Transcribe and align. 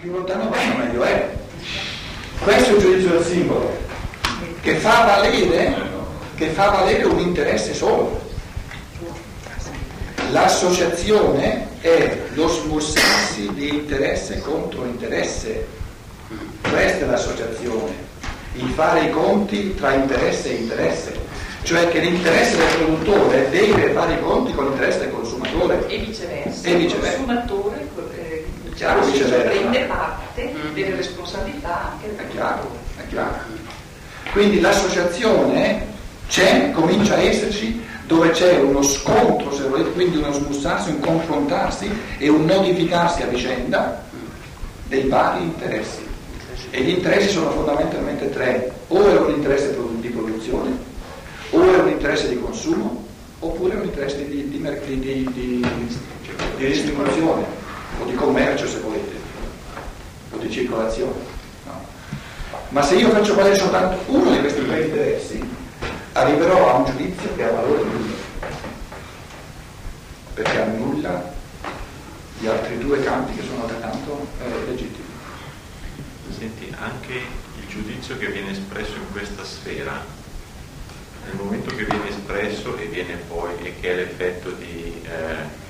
più 0.00 0.12
lontano 0.12 0.48
vanno 0.48 0.76
meglio 0.76 1.02
è. 1.02 1.28
Questo 2.40 2.70
è 2.70 2.74
il 2.74 2.80
giudizio 2.80 3.10
del 3.10 3.24
simbolo, 3.24 3.76
che 4.60 4.76
fa 4.76 5.04
valere, 5.04 5.74
che 6.36 6.48
fa 6.48 6.70
valere 6.70 7.04
un 7.04 7.18
interesse 7.18 7.74
solo. 7.74 8.26
L'associazione 10.30 11.66
è 11.80 12.16
lo 12.34 12.48
smussarsi 12.48 13.52
di 13.54 13.68
interesse 13.70 14.40
contro 14.40 14.84
interesse. 14.84 15.66
Questa 16.60 17.04
è 17.04 17.08
l'associazione, 17.08 17.92
il 18.54 18.68
fare 18.68 19.06
i 19.06 19.10
conti 19.10 19.74
tra 19.74 19.94
interesse 19.94 20.50
e 20.50 20.60
interesse, 20.60 21.12
cioè 21.62 21.88
che 21.88 22.00
l'interesse 22.00 22.56
del 22.56 22.74
produttore 22.76 23.48
deve 23.50 23.90
fare 23.90 24.14
i 24.14 24.20
conti 24.20 24.52
con 24.52 24.66
l'interesse 24.66 24.98
del 25.00 25.10
consumatore. 25.10 25.86
E 25.88 25.98
viceversa. 25.98 26.68
E 26.68 26.74
viceversa. 26.74 27.18
Il 27.18 27.24
consumatore 27.24 27.88
Chiaro, 28.78 29.02
si 29.02 29.10
viceversa. 29.10 29.48
prende 29.48 29.78
parte 29.86 30.54
delle 30.72 30.94
responsabilità 30.94 31.90
anche 31.90 32.14
È 32.16 32.28
chiaro, 32.28 32.70
è 32.96 33.08
chiaro. 33.08 33.34
Quindi 34.30 34.60
l'associazione 34.60 35.84
c'è, 36.28 36.70
comincia 36.70 37.14
a 37.14 37.18
esserci, 37.18 37.82
dove 38.06 38.30
c'è 38.30 38.60
uno 38.60 38.80
scontro, 38.82 39.52
se 39.52 39.64
volete, 39.64 39.90
quindi 39.90 40.18
uno 40.18 40.30
smussarsi, 40.30 40.90
un 40.90 41.00
confrontarsi 41.00 41.90
e 42.18 42.28
un 42.28 42.44
modificarsi 42.44 43.22
a 43.22 43.26
vicenda 43.26 44.04
dei 44.84 45.08
vari 45.08 45.42
interessi. 45.42 46.06
E 46.70 46.80
gli 46.80 46.90
interessi 46.90 47.30
sono 47.30 47.50
fondamentalmente 47.50 48.30
tre, 48.30 48.70
o 48.86 49.04
è 49.10 49.18
un 49.18 49.34
interesse 49.34 49.76
di 49.98 50.08
produzione, 50.08 50.70
o 51.50 51.74
è 51.74 51.78
un 51.78 51.88
interesse 51.88 52.28
di 52.28 52.38
consumo, 52.38 53.06
oppure 53.40 53.74
è 53.74 53.76
un 53.78 53.86
interesse 53.86 54.24
di, 54.28 54.48
di, 54.48 54.58
mer- 54.58 54.84
di- 54.84 55.00
di- 55.00 55.28
di- 55.32 55.66
di 56.58 56.66
distribuzione 56.66 57.47
o 58.00 58.04
di 58.04 58.14
commercio 58.14 58.66
se 58.66 58.78
volete, 58.78 59.16
o 60.30 60.36
di 60.36 60.50
circolazione. 60.50 61.20
no? 61.64 61.86
Ma 62.70 62.82
se 62.82 62.96
io 62.96 63.10
faccio 63.10 63.34
valere 63.34 63.56
soltanto 63.56 64.10
uno 64.12 64.30
di 64.30 64.40
questi 64.40 64.66
tre 64.66 64.82
interessi, 64.82 65.48
arriverò 66.12 66.70
a 66.70 66.76
un 66.78 66.84
giudizio 66.84 67.34
che 67.34 67.44
ha 67.44 67.50
valore 67.50 67.82
nullo, 67.84 68.14
perché 70.34 70.60
annulla 70.60 71.32
gli 72.38 72.46
altri 72.46 72.78
due 72.78 73.02
campi 73.02 73.34
che 73.36 73.42
sono 73.42 73.62
altrettanto 73.62 74.26
eh, 74.42 74.70
legittimi. 74.70 75.06
Senti, 76.36 76.72
anche 76.78 77.14
il 77.14 77.66
giudizio 77.68 78.16
che 78.16 78.28
viene 78.28 78.52
espresso 78.52 78.94
in 78.94 79.10
questa 79.10 79.44
sfera, 79.44 80.04
nel 81.24 81.34
momento 81.34 81.74
che 81.74 81.84
viene 81.84 82.08
espresso 82.08 82.76
e 82.76 82.86
viene 82.86 83.14
poi, 83.26 83.52
e 83.62 83.80
che 83.80 83.92
è 83.92 83.96
l'effetto 83.96 84.50
di 84.50 85.02
eh, 85.04 85.66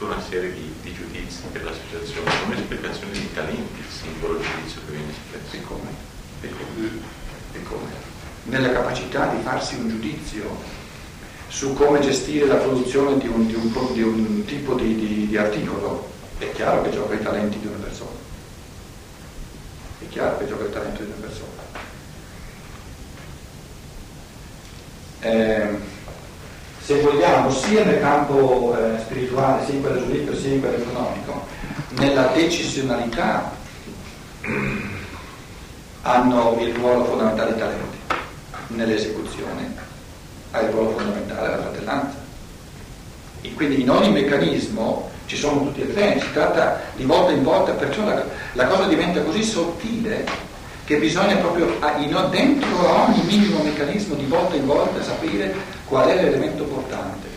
tutta 0.00 0.14
una 0.14 0.22
serie 0.22 0.54
di, 0.54 0.72
di 0.80 0.94
giudizi 0.94 1.42
per 1.52 1.62
l'associazione, 1.62 2.30
come 2.42 2.56
esplicazione 2.56 3.12
di 3.12 3.32
talenti, 3.34 3.80
il 3.80 3.84
singolo 3.86 4.40
giudizio 4.40 4.80
che 4.86 4.92
viene 4.92 5.12
espresso. 5.12 5.56
E 5.56 5.62
come? 5.62 5.90
E 6.40 6.48
come? 6.48 6.90
E 7.52 7.62
come? 7.64 7.90
Nella 8.44 8.72
capacità 8.72 9.26
di 9.26 9.42
farsi 9.42 9.74
un 9.74 9.90
giudizio 9.90 10.56
su 11.48 11.74
come 11.74 12.00
gestire 12.00 12.46
la 12.46 12.54
produzione 12.54 13.18
di 13.18 13.28
un, 13.28 13.46
di 13.46 13.54
un 13.54 13.92
di 13.92 14.02
un 14.02 14.44
tipo 14.46 14.74
di, 14.74 15.26
di- 15.26 15.36
articolo, 15.36 16.10
è 16.38 16.50
chiaro 16.52 16.80
che 16.82 16.90
gioca 16.90 17.14
i 17.14 17.22
talenti 17.22 17.58
di 17.58 17.66
una 17.66 17.76
persona. 17.76 18.18
È 19.98 20.08
chiaro 20.08 20.38
che 20.38 20.46
gioca 20.46 20.64
il 20.64 20.70
talento 20.70 21.02
di 21.02 21.10
una 21.10 21.26
persona. 21.26 21.68
Ehm, 25.20 25.82
se 26.82 27.00
vogliamo, 27.00 27.50
sia 27.50 27.84
nel 27.84 28.00
campo 28.00 28.76
eh, 28.76 28.98
spirituale, 29.00 29.64
sia 29.64 29.74
in 29.74 29.80
quello 29.82 30.00
giuridico, 30.00 30.34
sia 30.34 30.52
in 30.52 30.60
quello 30.60 30.76
economico, 30.76 31.46
nella 31.98 32.30
decisionalità 32.34 33.52
hanno 36.02 36.56
il 36.60 36.74
ruolo 36.74 37.04
fondamentale 37.04 37.50
i 37.50 37.58
talenti, 37.58 37.98
nell'esecuzione 38.68 39.88
ha 40.52 40.60
il 40.60 40.70
ruolo 40.70 40.90
fondamentale 40.90 41.48
la 41.48 41.58
fratellanza. 41.58 42.18
E 43.42 43.54
quindi 43.54 43.82
in 43.82 43.90
ogni 43.90 44.10
meccanismo 44.10 45.10
ci 45.26 45.36
sono 45.36 45.64
tutti 45.64 45.82
e 45.82 45.94
tre, 45.94 46.20
si 46.20 46.32
tratta 46.32 46.80
di 46.96 47.04
volta 47.04 47.32
in 47.32 47.42
volta, 47.42 47.72
perciò 47.72 48.04
la, 48.04 48.22
la 48.54 48.66
cosa 48.66 48.86
diventa 48.86 49.22
così 49.22 49.44
sottile 49.44 50.26
che 50.90 50.96
bisogna 50.96 51.36
proprio 51.36 51.78
dentro 52.30 53.04
ogni 53.04 53.22
minimo 53.22 53.62
meccanismo 53.62 54.16
di 54.16 54.24
volta 54.24 54.56
in 54.56 54.66
volta 54.66 55.00
sapere 55.00 55.54
qual 55.84 56.08
è 56.08 56.20
l'elemento 56.20 56.64
portante. 56.64 57.28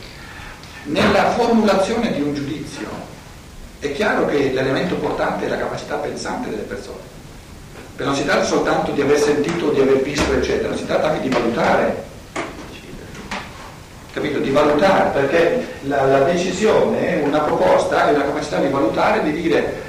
Nella 0.86 1.30
formulazione 1.34 2.14
di 2.14 2.22
un 2.22 2.34
giudizio 2.34 2.88
è 3.78 3.94
chiaro 3.94 4.26
che 4.26 4.52
l'elemento 4.52 4.96
portante 4.96 5.46
è 5.46 5.50
la 5.50 5.60
capacità 5.60 5.98
pensante 5.98 6.50
delle 6.50 6.64
persone. 6.64 7.02
Perché 7.96 8.06
non 8.06 8.16
si 8.16 8.26
tratta 8.26 8.44
soltanto 8.44 8.90
di 8.90 9.02
aver 9.02 9.20
sentito, 9.20 9.70
di 9.70 9.82
aver 9.82 10.02
visto, 10.02 10.34
eccetera, 10.34 10.76
si 10.76 10.88
tratta 10.88 11.10
anche 11.10 11.22
di 11.22 11.30
valutare. 11.30 12.06
Capito? 14.14 14.40
Di 14.40 14.50
valutare, 14.50 15.12
perché 15.12 15.68
la, 15.82 16.06
la 16.06 16.24
decisione, 16.24 17.22
una 17.24 17.42
proposta, 17.42 18.10
è 18.10 18.14
una 18.16 18.26
capacità 18.26 18.58
di 18.58 18.70
valutare, 18.70 19.22
di 19.22 19.32
dire, 19.32 19.82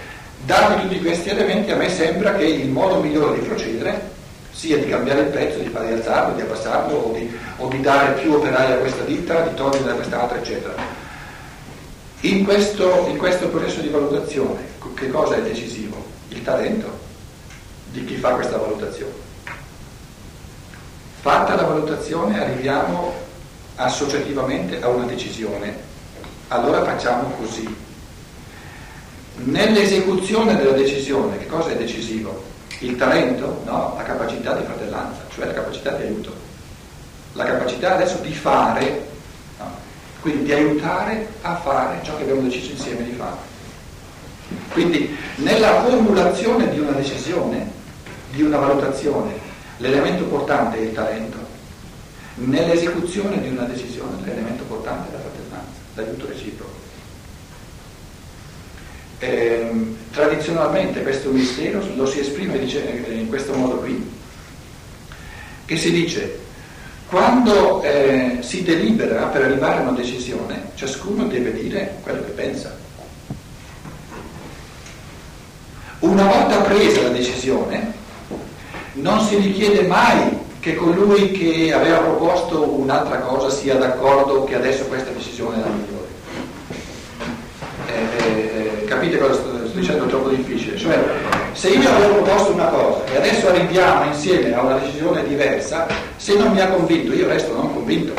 dati 0.44 0.82
tutti 0.82 1.00
questi 1.00 1.30
elementi, 1.30 1.70
a 1.70 1.76
me 1.76 1.88
sembra 1.88 2.34
che 2.34 2.44
il 2.44 2.68
modo 2.68 3.00
migliore 3.00 3.38
di 3.38 3.46
procedere 3.46 4.12
sia 4.50 4.78
di 4.78 4.88
cambiare 4.88 5.22
il 5.22 5.26
prezzo, 5.28 5.58
di 5.58 5.68
far 5.68 5.84
rialzarlo, 5.84 6.34
di 6.34 6.42
abbassarlo, 6.42 6.94
o 6.94 7.12
di, 7.12 7.36
o 7.56 7.68
di 7.68 7.80
dare 7.80 8.20
più 8.20 8.34
operai 8.34 8.72
a 8.72 8.76
questa 8.76 9.02
ditta, 9.02 9.40
di 9.40 9.54
togliere 9.54 9.84
da 9.84 9.94
quest'altra, 9.94 10.38
eccetera. 10.38 10.74
In 12.20 12.44
questo, 12.44 13.06
in 13.08 13.18
questo 13.18 13.48
processo 13.48 13.80
di 13.80 13.88
valutazione, 13.88 14.62
che 14.94 15.10
cosa 15.10 15.36
è 15.36 15.42
decisivo? 15.42 16.02
Il 16.28 16.42
talento 16.42 16.98
di 17.90 18.04
chi 18.04 18.16
fa 18.16 18.30
questa 18.30 18.56
valutazione. 18.56 19.12
Fatta 21.20 21.54
la 21.54 21.64
valutazione 21.64 22.40
arriviamo 22.40 23.12
associativamente 23.76 24.80
a 24.80 24.88
una 24.88 25.04
decisione, 25.04 25.76
allora 26.48 26.84
facciamo 26.84 27.30
così. 27.38 27.83
Nell'esecuzione 29.36 30.56
della 30.56 30.72
decisione, 30.72 31.38
che 31.38 31.46
cosa 31.46 31.70
è 31.70 31.76
decisivo? 31.76 32.42
Il 32.78 32.96
talento? 32.96 33.62
No, 33.64 33.94
la 33.96 34.02
capacità 34.04 34.54
di 34.54 34.64
fratellanza, 34.64 35.22
cioè 35.34 35.46
la 35.46 35.52
capacità 35.52 35.90
di 35.92 36.04
aiuto. 36.04 36.32
La 37.32 37.44
capacità 37.44 37.94
adesso 37.94 38.18
di 38.18 38.32
fare, 38.32 39.06
no, 39.58 39.76
quindi 40.20 40.44
di 40.44 40.52
aiutare 40.52 41.26
a 41.42 41.56
fare 41.56 42.00
ciò 42.04 42.16
che 42.16 42.22
abbiamo 42.22 42.42
deciso 42.42 42.70
insieme 42.70 43.02
di 43.02 43.12
fare. 43.12 43.52
Quindi 44.70 45.16
nella 45.36 45.82
formulazione 45.82 46.70
di 46.70 46.78
una 46.78 46.92
decisione, 46.92 47.70
di 48.30 48.42
una 48.42 48.58
valutazione, 48.58 49.32
l'elemento 49.78 50.24
portante 50.24 50.78
è 50.78 50.82
il 50.82 50.92
talento. 50.92 51.38
Nell'esecuzione 52.36 53.40
di 53.40 53.48
una 53.48 53.64
decisione 53.64 54.24
l'elemento 54.24 54.62
portante 54.64 55.08
è 55.10 55.12
la 55.12 55.20
fratellanza, 55.20 55.80
l'aiuto 55.94 56.26
reciproco. 56.26 56.73
Ehm, 59.18 59.96
tradizionalmente 60.12 61.02
questo 61.02 61.30
mistero 61.30 61.82
lo 61.94 62.06
si 62.06 62.20
esprime 62.20 62.58
dice- 62.58 63.04
in 63.08 63.28
questo 63.28 63.54
modo 63.54 63.76
qui, 63.76 64.10
che 65.64 65.76
si 65.76 65.92
dice 65.92 66.42
quando 67.08 67.82
eh, 67.82 68.38
si 68.40 68.62
delibera 68.64 69.26
per 69.26 69.42
arrivare 69.42 69.78
a 69.78 69.82
una 69.82 69.92
decisione, 69.92 70.70
ciascuno 70.74 71.26
deve 71.26 71.52
dire 71.52 71.98
quello 72.02 72.24
che 72.24 72.30
pensa. 72.30 72.76
Una 76.00 76.24
volta 76.24 76.56
presa 76.62 77.02
la 77.02 77.10
decisione, 77.10 77.92
non 78.94 79.20
si 79.20 79.36
richiede 79.36 79.82
mai 79.86 80.38
che 80.60 80.74
colui 80.74 81.30
che 81.30 81.72
aveva 81.72 81.98
proposto 81.98 82.62
un'altra 82.62 83.18
cosa 83.18 83.50
sia 83.50 83.76
d'accordo 83.76 84.44
che 84.44 84.54
adesso 84.54 84.84
questa 84.86 85.10
decisione 85.10 85.56
è 85.56 85.60
la 85.60 85.66
migliore. 85.66 86.08
Eh, 87.86 87.92
eh, 87.92 88.33
eh, 88.33 88.33
capite 89.04 89.18
cosa 89.18 89.34
sto, 89.34 89.48
dicendo? 89.74 90.04
È 90.04 90.08
troppo 90.08 90.28
difficile. 90.28 90.76
Cioè, 90.76 90.98
se 91.52 91.68
io 91.68 91.88
avevo 91.88 92.22
proposto 92.22 92.52
una 92.52 92.66
cosa 92.66 93.04
e 93.12 93.16
adesso 93.16 93.48
arriviamo 93.48 94.04
insieme 94.04 94.54
a 94.54 94.62
una 94.62 94.78
decisione 94.78 95.26
diversa, 95.26 95.86
se 96.16 96.36
non 96.36 96.52
mi 96.52 96.60
ha 96.60 96.68
convinto, 96.68 97.12
io 97.12 97.28
resto 97.28 97.52
non 97.54 97.72
convinto. 97.72 98.14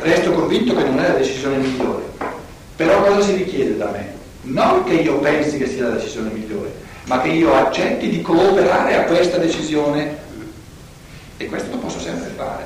Resto 0.00 0.32
convinto 0.32 0.74
che 0.74 0.82
non 0.82 0.98
è 0.98 1.08
la 1.08 1.14
decisione 1.14 1.56
migliore. 1.56 2.02
Però 2.76 3.02
cosa 3.02 3.20
si 3.20 3.34
richiede 3.34 3.76
da 3.76 3.90
me? 3.90 4.18
Non 4.42 4.84
che 4.84 4.94
io 4.94 5.18
pensi 5.18 5.58
che 5.58 5.66
sia 5.66 5.88
la 5.88 5.94
decisione 5.94 6.30
migliore, 6.30 6.72
ma 7.04 7.20
che 7.20 7.28
io 7.28 7.54
accetti 7.54 8.08
di 8.08 8.22
cooperare 8.22 8.96
a 8.96 9.04
questa 9.04 9.36
decisione. 9.36 10.28
E 11.36 11.46
questo 11.46 11.70
lo 11.70 11.78
posso 11.78 12.00
sempre 12.00 12.30
fare. 12.36 12.64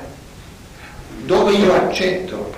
Dove 1.23 1.53
io 1.53 1.73
accetto 1.73 2.53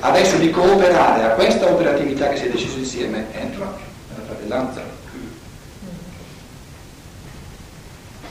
adesso 0.00 0.36
di 0.36 0.50
cooperare 0.50 1.24
a 1.24 1.30
questa 1.30 1.70
operatività 1.70 2.28
che 2.28 2.36
si 2.36 2.46
è 2.46 2.50
deciso 2.50 2.78
insieme, 2.78 3.26
entro 3.32 3.64
nella 4.08 4.24
fratellanza. 4.26 4.82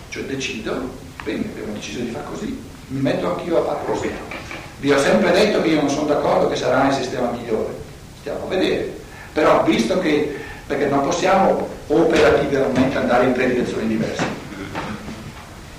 Cioè 0.10 0.24
decido, 0.24 0.92
bene, 1.24 1.46
abbiamo 1.46 1.74
deciso 1.74 2.00
di 2.00 2.10
fare 2.10 2.26
così, 2.26 2.62
mi 2.88 3.00
metto 3.00 3.34
anch'io 3.34 3.60
a 3.60 3.66
fare 3.66 3.86
così. 3.86 4.12
Vi 4.80 4.92
ho 4.92 5.00
sempre 5.00 5.32
detto 5.32 5.62
che 5.62 5.70
io 5.70 5.80
non 5.80 5.90
sono 5.90 6.08
d'accordo 6.08 6.50
che 6.50 6.56
sarà 6.56 6.88
il 6.88 6.94
sistema 6.94 7.30
migliore, 7.32 7.74
stiamo 8.20 8.46
a 8.46 8.48
vedere. 8.48 9.00
Però 9.32 9.64
visto 9.64 10.00
che 10.00 10.40
perché 10.68 10.88
non 10.88 11.04
possiamo 11.04 11.68
operativamente 11.88 12.98
andare 12.98 13.26
in 13.26 13.34
tre 13.34 13.48
direzioni 13.48 13.88
diverse. 13.88 14.24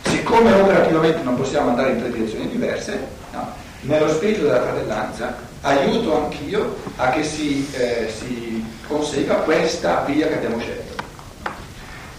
Siccome 0.04 0.52
operativamente 0.52 1.22
non 1.22 1.36
possiamo 1.36 1.70
andare 1.70 1.92
in 1.92 1.98
tre 1.98 2.10
direzioni 2.10 2.48
diverse, 2.48 3.06
no, 3.32 3.52
nello 3.82 4.08
spirito 4.08 4.42
della 4.42 4.62
fratellanza 4.62 5.50
aiuto 5.62 6.24
anch'io 6.24 6.76
a 6.96 7.10
che 7.10 7.24
si, 7.24 7.68
eh, 7.72 8.12
si 8.16 8.64
consegua 8.86 9.36
questa 9.36 10.02
via 10.04 10.26
che 10.26 10.34
abbiamo 10.34 10.58
scelto. 10.58 11.02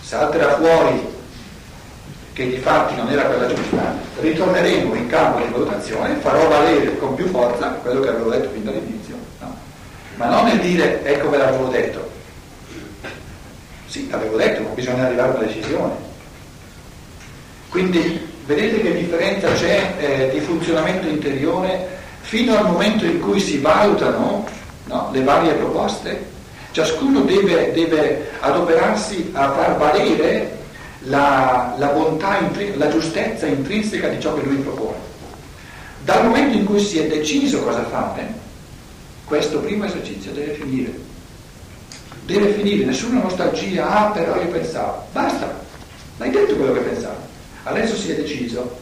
Salterà 0.02 0.56
fuori 0.56 1.12
che 2.34 2.50
di 2.50 2.58
fatti 2.58 2.96
non 2.96 3.10
era 3.10 3.24
quella 3.26 3.48
giusta, 3.48 3.96
ritorneremo 4.20 4.96
in 4.96 5.08
campo 5.08 5.40
di 5.40 5.52
valutazione, 5.52 6.16
farò 6.16 6.48
valere 6.48 6.98
con 6.98 7.14
più 7.16 7.28
forza 7.28 7.68
quello 7.74 8.00
che 8.00 8.10
avevo 8.10 8.30
detto 8.32 8.50
fin 8.50 8.64
dall'inizio, 8.64 9.16
no? 9.40 9.56
ma 10.16 10.28
non 10.28 10.46
nel 10.46 10.60
dire 10.60 11.04
ecco 11.04 11.30
ve 11.30 11.38
l'avevo 11.38 11.68
detto. 11.68 12.12
Sì, 13.86 14.10
l'avevo 14.10 14.38
detto, 14.38 14.64
ma 14.64 14.70
bisogna 14.70 15.06
arrivare 15.06 15.30
a 15.30 15.36
una 15.36 15.46
decisione. 15.46 15.94
Quindi 17.70 18.28
vedete 18.46 18.82
che 18.82 18.94
differenza 18.96 19.52
c'è 19.54 19.94
eh, 20.00 20.30
di 20.34 20.40
funzionamento 20.40 21.08
interiore 21.08 22.02
fino 22.34 22.58
al 22.58 22.66
momento 22.66 23.06
in 23.06 23.20
cui 23.20 23.40
si 23.40 23.60
valutano 23.60 24.44
no, 24.86 25.10
le 25.14 25.22
varie 25.22 25.54
proposte. 25.54 26.32
Ciascuno 26.72 27.22
deve, 27.22 27.72
deve 27.74 28.32
adoperarsi 28.40 29.30
a 29.34 29.52
far 29.52 29.78
valere 29.78 30.58
la, 31.02 31.76
la 31.78 31.88
bontà, 31.90 32.40
la 32.74 32.90
giustezza 32.90 33.46
intrinseca 33.46 34.08
di 34.08 34.20
ciò 34.20 34.34
che 34.34 34.48
lui 34.48 34.56
propone. 34.56 34.98
Dal 36.04 36.26
momento 36.26 36.58
in 36.58 36.66
cui 36.66 36.80
si 36.80 36.98
è 36.98 37.08
deciso 37.08 37.62
cosa 37.62 37.84
fare, 37.84 38.34
questo 39.26 39.60
primo 39.60 39.86
esercizio 39.86 40.32
deve 40.32 40.54
finire. 40.54 40.92
Deve 42.26 42.54
finire, 42.54 42.86
nessuna 42.86 43.22
nostalgia, 43.22 43.88
ah 43.88 44.10
però 44.10 44.42
io 44.42 44.48
pensavo, 44.48 45.06
basta, 45.12 45.62
l'hai 46.18 46.32
detto 46.32 46.56
quello 46.56 46.74
che 46.74 46.80
pensavo, 46.80 47.28
adesso 47.66 47.96
si 47.96 48.10
è 48.10 48.16
deciso. 48.16 48.82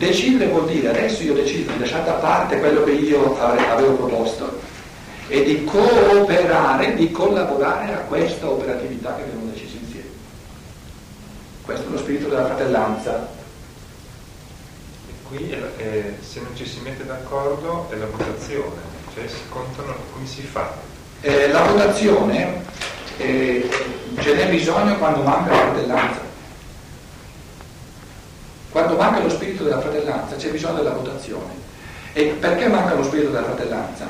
Decidere 0.00 0.50
vuol 0.50 0.66
dire 0.66 0.88
adesso 0.88 1.22
io 1.22 1.32
ho 1.32 1.36
deciso 1.36 1.70
di 1.72 1.78
lasciare 1.78 2.04
da 2.04 2.12
parte 2.14 2.58
quello 2.58 2.84
che 2.84 2.92
io 2.92 3.38
avevo 3.38 3.92
proposto 3.96 4.58
e 5.28 5.44
di 5.44 5.62
cooperare, 5.64 6.94
di 6.94 7.10
collaborare 7.10 7.92
a 7.92 7.98
questa 7.98 8.48
operatività 8.48 9.14
che 9.16 9.22
abbiamo 9.24 9.50
deciso. 9.52 9.70
Questo 11.70 11.86
è 11.86 11.90
lo 11.92 11.98
spirito 11.98 12.28
della 12.28 12.46
fratellanza. 12.46 13.28
E 15.06 15.12
qui 15.28 15.54
eh, 15.76 16.14
se 16.20 16.40
non 16.40 16.56
ci 16.56 16.66
si 16.66 16.80
mette 16.80 17.04
d'accordo 17.04 17.86
è 17.90 17.94
la 17.96 18.06
votazione, 18.06 18.80
cioè 19.14 19.28
si 19.28 19.42
contano 19.50 19.94
come 20.12 20.26
si 20.26 20.42
fa. 20.42 20.72
Eh, 21.20 21.48
la 21.48 21.62
votazione 21.62 22.64
eh, 23.18 23.68
ce 24.18 24.34
n'è 24.34 24.48
bisogno 24.48 24.96
quando 24.96 25.22
manca 25.22 25.50
la 25.50 25.58
fratellanza. 25.58 26.29
Quando 28.80 28.96
manca 28.96 29.20
lo 29.20 29.28
spirito 29.28 29.64
della 29.64 29.78
fratellanza 29.78 30.36
c'è 30.36 30.48
bisogno 30.48 30.76
della 30.76 30.92
votazione. 30.92 31.52
E 32.14 32.34
perché 32.40 32.66
manca 32.66 32.94
lo 32.94 33.02
spirito 33.02 33.28
della 33.28 33.44
fratellanza? 33.44 34.06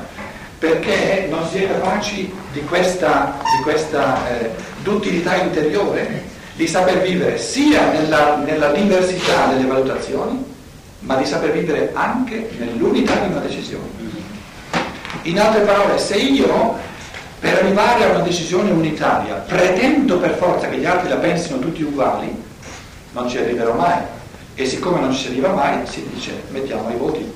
Perché 0.61 1.27
non 1.29 1.45
si 1.49 1.65
è 1.65 1.67
capaci 1.67 2.33
di 2.53 2.65
questa, 2.67 3.37
di 3.57 3.63
questa 3.65 4.29
eh, 4.29 4.51
duttilità 4.85 5.35
interiore 5.35 6.23
di 6.55 6.69
saper 6.69 7.01
vivere 7.01 7.37
sia 7.39 7.91
nella, 7.91 8.37
nella 8.37 8.71
diversità 8.71 9.47
delle 9.47 9.67
valutazioni, 9.67 10.45
ma 11.01 11.17
di 11.17 11.25
saper 11.25 11.51
vivere 11.51 11.91
anche 11.93 12.51
nell'unità 12.57 13.17
di 13.17 13.33
una 13.33 13.41
decisione. 13.41 13.89
In 15.23 15.41
altre 15.41 15.63
parole, 15.63 15.99
se 15.99 16.15
io 16.15 16.77
per 17.41 17.55
arrivare 17.55 18.05
a 18.05 18.11
una 18.11 18.21
decisione 18.23 18.71
unitaria 18.71 19.35
pretendo 19.35 20.19
per 20.19 20.37
forza 20.37 20.69
che 20.69 20.77
gli 20.77 20.87
altri 20.87 21.09
la 21.09 21.17
pensino 21.17 21.59
tutti 21.59 21.83
uguali, 21.83 22.41
non 23.11 23.29
ci 23.29 23.39
arriverò 23.39 23.75
mai. 23.75 24.19
E 24.61 24.67
siccome 24.67 25.01
non 25.01 25.11
ci 25.15 25.23
si 25.23 25.29
arriva 25.29 25.55
mai, 25.55 25.87
si 25.87 26.07
dice 26.13 26.33
mettiamo 26.51 26.91
i 26.91 26.97
voti. 26.97 27.33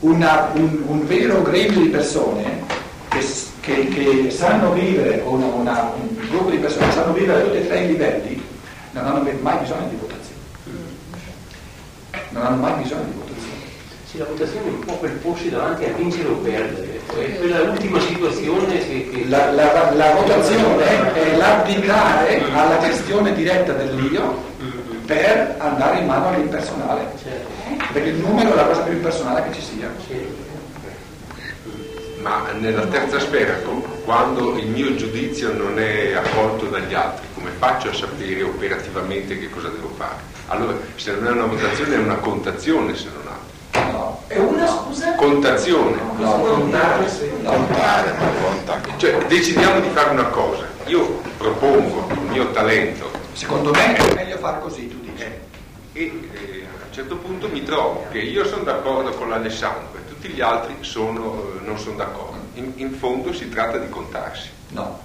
Una, 0.00 0.50
un, 0.54 0.82
un 0.84 1.06
vero 1.06 1.40
gremio 1.42 1.82
di 1.82 1.88
persone 1.88 2.64
che 3.08 3.24
che, 3.60 3.86
che 3.86 4.30
sanno 4.30 4.72
vivere, 4.72 5.22
una, 5.24 5.46
una, 5.46 5.92
un 5.94 6.16
gruppo 6.28 6.50
di 6.50 6.56
persone 6.56 6.86
che 6.86 6.92
sanno 6.92 7.12
vivere 7.12 7.42
a 7.42 7.44
tutti 7.44 7.58
e 7.58 7.66
tre 7.68 7.84
i 7.84 7.86
livelli, 7.86 8.42
non 8.90 9.06
hanno 9.06 9.30
mai 9.40 9.58
bisogno 9.58 9.88
di 9.88 9.96
votazione. 10.00 10.40
Non 12.30 12.46
hanno 12.46 12.56
mai 12.56 12.82
bisogno 12.82 13.04
di 13.04 13.12
votazione. 13.12 13.58
Sì, 14.10 14.18
la 14.18 14.24
votazione 14.24 14.66
è 14.66 14.70
un 14.70 14.80
po' 14.80 14.94
quel 14.94 15.12
porsi 15.12 15.48
davanti 15.48 15.84
a 15.84 15.92
vincere 15.92 16.28
o 16.28 16.34
perdere, 16.38 17.00
è 17.06 17.36
quella 17.36 17.60
ultima 17.70 18.00
situazione 18.00 18.78
che... 18.78 19.10
che... 19.12 19.28
La, 19.28 19.52
la, 19.52 19.92
la, 19.94 20.12
votazione 20.12 21.12
è 21.14 21.36
l'abdicare 21.36 22.42
alla 22.52 22.80
gestione 22.80 23.32
diretta 23.32 23.74
dell'io 23.74 24.48
per 25.10 25.56
andare 25.58 25.98
in 25.98 26.06
mano 26.06 26.28
all'impersonale. 26.28 27.10
Certo. 27.20 27.48
Perché 27.92 28.10
il 28.10 28.18
numero 28.18 28.52
è 28.52 28.54
la 28.54 28.66
cosa 28.66 28.82
più 28.82 28.92
impersonale 28.92 29.42
che 29.48 29.54
ci 29.54 29.62
sia. 29.62 29.90
Certo 30.06 30.48
ma 32.20 32.52
nella 32.58 32.86
terza 32.86 33.18
sfera, 33.18 33.54
quando 34.04 34.58
il 34.58 34.66
mio 34.66 34.94
giudizio 34.94 35.54
non 35.54 35.78
è 35.78 36.12
accolto 36.12 36.66
dagli 36.66 36.92
altri, 36.92 37.26
come 37.32 37.48
faccio 37.58 37.88
a 37.88 37.94
sapere 37.94 38.42
operativamente 38.42 39.38
che 39.38 39.48
cosa 39.48 39.68
devo 39.68 39.88
fare? 39.96 40.16
Allora, 40.48 40.76
se 40.96 41.12
non 41.12 41.26
è 41.28 41.30
una 41.30 41.46
votazione, 41.46 41.94
è 41.94 41.98
una 41.98 42.16
contazione, 42.16 42.94
se 42.94 43.06
non 43.14 43.26
altro. 43.26 43.90
No, 43.90 44.22
è 44.26 44.36
una 44.36 44.66
scusa? 44.66 45.14
Contazione. 45.14 45.96
No, 46.18 46.40
contare, 46.40 47.06
contare, 47.42 48.14
Cioè, 48.98 49.16
decidiamo 49.26 49.80
di 49.80 49.88
fare 49.88 50.10
una 50.10 50.26
cosa. 50.26 50.64
Io 50.88 51.22
propongo 51.38 52.08
il 52.12 52.30
mio 52.32 52.50
talento. 52.50 53.10
Secondo 53.32 53.70
me 53.70 53.96
è 53.96 54.14
meglio 54.14 54.36
far 54.36 54.60
così. 54.60 54.99
Eh, 55.24 55.40
e 55.92 56.02
eh, 56.02 56.66
a 56.80 56.86
un 56.86 56.92
certo 56.92 57.16
punto 57.16 57.48
mi 57.48 57.62
trovo 57.62 58.06
che 58.10 58.18
io 58.18 58.44
sono 58.46 58.62
d'accordo 58.62 59.10
con 59.10 59.28
l'Alessandro 59.28 59.90
tutti 60.20 60.34
gli 60.34 60.42
altri 60.42 60.76
sono, 60.80 61.54
eh, 61.56 61.64
non 61.64 61.78
sono 61.78 61.96
d'accordo. 61.96 62.38
In, 62.54 62.72
in, 62.76 62.92
fondo 62.92 63.32
si 63.32 63.48
tratta 63.48 63.78
di 63.78 63.88
contarsi. 63.88 64.50
No. 64.68 65.00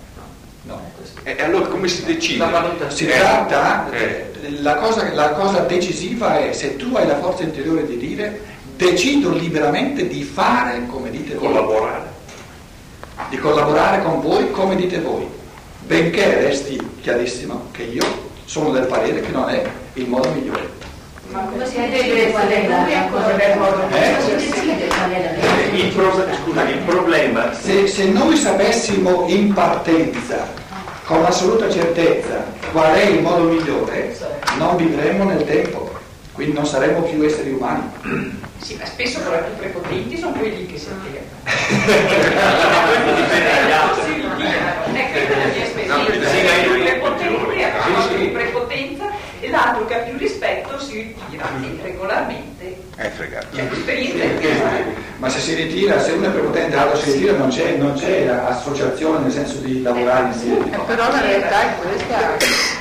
No. 0.63 0.91
E 1.23 1.41
allora 1.41 1.67
come 1.67 1.87
si 1.87 2.03
decide? 2.03 2.43
Si 2.89 3.05
tratta, 3.05 3.89
eh. 3.91 4.31
la, 4.59 4.75
cosa, 4.75 5.13
la 5.13 5.29
cosa 5.29 5.59
decisiva 5.59 6.39
è 6.39 6.51
se 6.51 6.75
tu 6.75 6.93
hai 6.95 7.07
la 7.07 7.19
forza 7.19 7.43
interiore 7.43 7.85
di 7.85 7.97
dire 7.97 8.41
decido 8.75 9.31
liberamente 9.31 10.07
di 10.07 10.23
fare 10.23 10.85
come 10.87 11.11
dite 11.11 11.35
voi. 11.35 11.47
Collaborare. 11.47 12.13
Di 13.29 13.37
collaborare 13.37 14.03
con 14.03 14.21
voi 14.21 14.51
come 14.51 14.75
dite 14.75 14.99
voi. 14.99 15.25
Benché 15.85 16.41
resti 16.41 16.77
chiarissimo 16.99 17.67
che 17.71 17.83
io 17.83 18.03
sono 18.43 18.71
del 18.71 18.87
parere 18.87 19.21
che 19.21 19.31
non 19.31 19.49
è 19.49 19.63
il 19.95 20.07
modo 20.07 20.29
migliore. 20.31 20.69
Ma 21.31 21.41
come 21.41 21.65
si 21.67 21.75
decide 21.75 22.31
qual 22.31 22.47
è 22.47 22.67
la 22.67 23.07
cosa 23.11 23.31
del 23.31 23.57
modo? 23.57 23.87
Eh? 23.89 24.15
Il, 25.73 26.81
problema... 26.85 27.53
Se, 27.53 27.87
se 27.87 28.05
noi 28.05 28.37
sapessimo 28.37 29.25
in 29.27 29.53
partenza, 29.53 30.47
con 31.05 31.25
assoluta 31.25 31.69
certezza, 31.69 32.45
qual 32.71 32.93
è 32.93 33.03
il 33.03 33.21
modo 33.21 33.43
migliore, 33.43 34.15
non 34.57 34.75
vivremmo 34.77 35.23
nel 35.23 35.43
tempo, 35.45 35.93
quindi 36.33 36.53
non 36.53 36.65
saremmo 36.65 37.01
più 37.01 37.23
esseri 37.23 37.51
umani. 37.51 37.83
Sì, 38.59 38.75
ma 38.79 38.85
spesso 38.85 39.19
però 39.19 39.37
i 39.37 39.43
più 39.43 39.55
prepotenti 39.57 40.17
sono 40.17 40.31
quelli 40.33 40.65
che 40.65 40.77
si 40.77 40.87
atteggiano. 40.89 41.33
Non 44.85 44.95
è 44.95 45.11
che 45.11 45.27
la 45.29 45.45
mia 45.53 45.63
esperienza, 45.63 46.01
i 46.01 46.83
prepotenti 46.83 47.63
hanno 47.63 48.07
più 48.07 48.31
prepotenza 48.31 48.34
e 48.34 48.34
l'altro 49.55 49.85
che 49.85 49.95
ha 49.95 50.03
più 50.03 50.17
rispetto 50.17 50.77
si 50.79 51.15
ritira 51.15 51.45
e 51.61 51.81
regolarmente 51.81 52.83
è 52.95 53.09
fregato. 53.09 53.47
Ma 55.17 55.29
se 55.29 55.39
si 55.39 55.53
ritira, 55.53 55.99
se 55.99 56.11
uno 56.11 56.27
è 56.27 56.29
prepotente 56.29 56.75
l'altro 56.75 56.97
si 56.97 57.11
ritira 57.11 57.37
non 57.37 57.49
c'è, 57.49 57.75
non 57.75 57.93
c'è 57.93 58.27
associazione 58.27 59.19
nel 59.19 59.31
senso 59.31 59.57
di 59.57 59.81
lavorare 59.81 60.27
insieme. 60.27 60.65
Eh, 60.73 60.79
però 60.85 61.09
la 61.11 61.21
realtà 61.21 61.61
è 61.61 61.75
questa. 61.81 62.73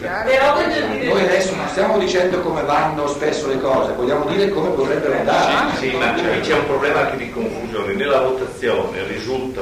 Però 0.00 0.54
Noi 0.54 1.22
adesso 1.24 1.54
non 1.54 1.68
stiamo 1.68 1.98
dicendo 1.98 2.40
come 2.40 2.62
vanno 2.62 3.06
spesso 3.06 3.48
le 3.48 3.60
cose, 3.60 3.92
vogliamo 3.92 4.24
dire 4.24 4.48
come 4.48 4.70
potrebbero 4.70 5.12
andare. 5.14 5.76
Sì, 5.76 5.90
sì 5.90 5.96
ma 5.96 6.12
qui 6.12 6.40
c'è 6.40 6.54
un 6.54 6.66
problema 6.66 7.00
anche 7.00 7.16
di 7.18 7.30
confusione. 7.30 7.92
Nella 7.92 8.20
votazione 8.20 9.04
risulta 9.06 9.60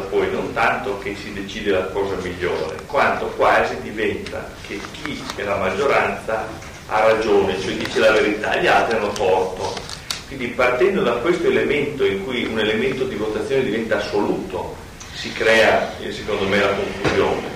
tanto 0.58 0.98
che 0.98 1.14
si 1.14 1.32
decide 1.32 1.70
la 1.70 1.84
cosa 1.84 2.16
migliore, 2.20 2.78
quanto 2.86 3.26
quasi 3.36 3.80
diventa 3.80 4.44
che 4.66 4.80
chi 4.90 5.22
è 5.36 5.44
la 5.44 5.54
maggioranza 5.54 6.48
ha 6.88 7.00
ragione, 7.06 7.60
cioè 7.60 7.74
dice 7.74 8.00
la 8.00 8.10
verità, 8.10 8.56
gli 8.56 8.66
altri 8.66 8.96
hanno 8.96 9.12
torto. 9.12 9.80
Quindi 10.26 10.48
partendo 10.48 11.02
da 11.02 11.12
questo 11.12 11.46
elemento 11.46 12.04
in 12.04 12.24
cui 12.24 12.44
un 12.46 12.58
elemento 12.58 13.04
di 13.04 13.14
votazione 13.14 13.62
diventa 13.62 13.98
assoluto, 13.98 14.74
si 15.14 15.32
crea 15.32 15.92
secondo 16.10 16.48
me 16.48 16.58
la 16.58 16.70
confusione. 16.70 17.46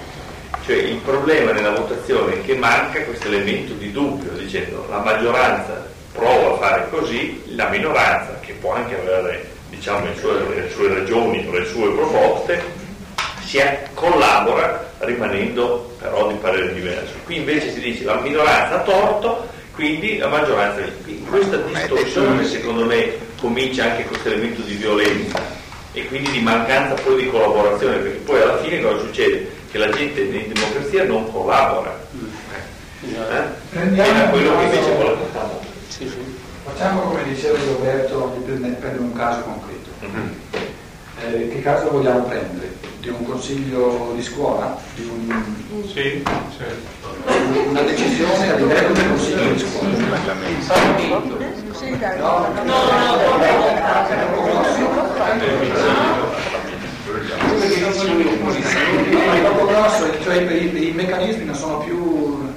Cioè 0.64 0.76
il 0.76 0.98
problema 0.98 1.50
nella 1.50 1.72
votazione 1.72 2.34
è 2.34 2.44
che 2.44 2.54
manca 2.54 3.02
questo 3.02 3.26
elemento 3.26 3.72
di 3.72 3.90
dubbio, 3.90 4.30
dicendo 4.34 4.86
la 4.88 5.00
maggioranza 5.00 5.90
prova 6.12 6.54
a 6.54 6.58
fare 6.58 6.88
così, 6.88 7.42
la 7.56 7.68
minoranza, 7.68 8.38
che 8.38 8.52
può 8.52 8.74
anche 8.74 8.96
avere 8.96 9.50
diciamo, 9.70 10.04
le, 10.04 10.14
sue, 10.16 10.54
le 10.54 10.70
sue 10.70 10.86
ragioni 10.86 11.44
o 11.48 11.50
le 11.50 11.64
sue 11.64 11.92
proposte, 11.94 12.81
si 13.52 13.60
collabora 13.92 14.92
rimanendo 15.00 15.94
però 15.98 16.28
di 16.28 16.34
parere 16.36 16.72
diverso. 16.72 17.12
Qui 17.24 17.36
invece 17.36 17.70
si 17.70 17.80
dice 17.80 18.04
la 18.04 18.18
minoranza 18.18 18.80
ha 18.80 18.82
torto, 18.82 19.46
quindi 19.74 20.16
la 20.16 20.28
maggioranza 20.28 20.80
quindi 21.04 21.22
questa 21.24 21.58
distorsione 21.58 22.46
secondo 22.46 22.86
me 22.86 23.12
comincia 23.38 23.84
anche 23.84 24.04
questo 24.04 24.28
elemento 24.28 24.62
di 24.62 24.74
violenza 24.74 25.38
e 25.92 26.06
quindi 26.06 26.30
di 26.30 26.40
mancanza 26.40 26.94
poi 27.02 27.24
di 27.24 27.28
collaborazione, 27.28 27.96
perché 27.96 28.18
poi 28.20 28.40
alla 28.40 28.56
fine 28.58 28.80
cosa 28.80 29.00
succede? 29.00 29.50
Che 29.70 29.78
la 29.78 29.90
gente 29.90 30.22
in 30.22 30.52
democrazia 30.52 31.04
non 31.04 31.30
collabora. 31.30 31.94
Eh? 33.04 33.42
Prendiamo 33.70 34.30
quello 34.30 34.56
che 34.56 34.64
invece. 34.64 34.96
Sì, 35.88 36.08
sì. 36.08 36.40
Facciamo 36.64 37.00
come 37.02 37.24
diceva 37.24 37.58
Roberto, 37.58 38.34
di 38.36 38.44
prendere 38.44 38.98
un 38.98 39.12
caso 39.12 39.42
concreto. 39.42 39.90
Mm-hmm. 40.04 40.28
Eh, 41.20 41.48
che 41.48 41.62
caso 41.62 41.90
vogliamo 41.90 42.22
prendere? 42.22 42.71
Di 43.02 43.08
un 43.08 43.24
consiglio 43.24 44.12
di 44.14 44.22
scuola? 44.22 44.78
Di 44.94 45.02
un... 45.02 45.44
Sì, 45.92 46.22
certo. 46.56 47.10
Una 47.68 47.80
decisione 47.80 48.52
a 48.52 48.54
livello 48.54 48.92
del 48.92 49.08
consiglio 49.08 49.52
di 49.52 49.58
scuola? 49.58 49.88
No, 52.16 52.46
no, 52.54 52.62
no, 52.62 53.02
troppo 59.40 59.66
grosso, 59.66 60.22
cioè 60.22 60.36
i, 60.36 60.88
i 60.88 60.92
meccanismi 60.92 61.44
non 61.44 61.56
sono 61.56 61.78
più 61.78 62.52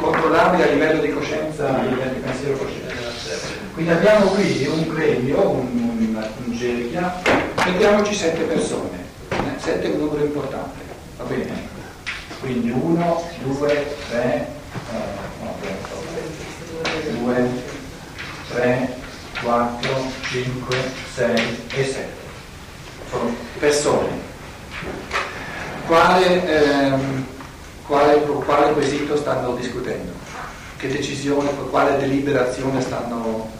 controllabili 0.00 0.62
a 0.64 0.66
livello 0.66 1.00
di 1.00 1.12
coscienza, 1.12 1.78
a 1.78 1.82
livello 1.84 2.12
di 2.14 2.18
pensiero 2.18 2.56
cosciente. 2.56 2.92
Quindi 3.72 3.92
abbiamo 3.92 4.26
qui 4.30 4.66
un 4.66 4.92
premio, 4.92 5.48
un, 5.48 5.68
un, 5.72 6.28
un 6.44 6.56
cerchia, 6.58 7.22
mettiamoci 7.64 8.14
sette 8.14 8.42
persone, 8.42 8.99
eh, 9.60 9.62
sette 9.62 9.86
è 9.86 9.90
un 9.90 9.98
numero 9.98 10.24
importante, 10.24 10.78
va 11.16 11.24
bene? 11.24 11.68
Quindi 12.40 12.70
uno, 12.70 13.22
due, 13.42 13.96
tre, 14.08 14.48
eh, 14.92 15.04
no, 15.42 15.54
due, 17.18 17.48
tre, 18.48 18.96
quattro, 19.42 20.04
cinque, 20.22 20.76
sei 21.14 21.66
e 21.74 21.84
sette. 21.84 22.28
Sono 23.10 23.34
persone. 23.58 24.28
Quale, 25.86 26.46
ehm, 26.46 27.26
quale, 27.86 28.22
quale 28.22 28.72
quesito 28.72 29.16
stanno 29.16 29.54
discutendo? 29.54 30.12
Che 30.78 30.88
decisione, 30.88 31.50
quale 31.68 31.98
deliberazione 31.98 32.80
stanno 32.80 33.50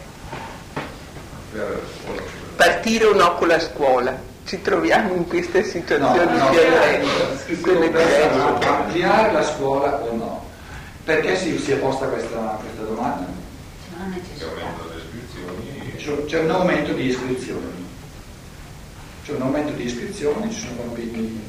partire 2.55 3.05
o 3.05 3.13
no 3.13 3.35
con 3.35 3.47
la 3.49 3.59
scuola. 3.59 4.30
Ci 4.43 4.61
troviamo 4.61 5.13
in 5.13 5.27
queste 5.27 5.63
situazioni 5.63 6.37
no, 6.37 6.45
no, 6.45 6.49
violenze. 6.51 7.57
Ampliare 8.67 9.31
la 9.31 9.43
scuola 9.43 10.01
o 10.01 10.15
no? 10.15 10.49
Perché 11.03 11.37
si, 11.37 11.57
si 11.57 11.71
è 11.71 11.77
posta 11.77 12.07
questa, 12.07 12.59
questa 12.61 12.83
domanda? 12.83 13.27
C'è 16.25 16.39
un 16.39 16.51
aumento 16.51 16.93
di 16.93 17.05
iscrizioni. 17.07 17.87
C'è 19.23 19.33
un 19.33 19.41
aumento 19.41 19.73
di 19.73 19.85
iscrizioni, 19.85 20.51
ci 20.51 20.59
sono 20.59 20.81
bambini. 20.81 21.41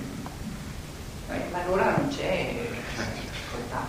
Eh. 1.31 1.41
Ma 1.51 1.63
allora 1.65 1.95
non 1.97 2.09
c'è 2.09 2.55
difficoltà. 3.15 3.87